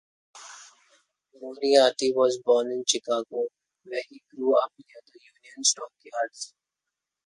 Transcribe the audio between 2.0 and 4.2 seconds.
was born in Chicago, where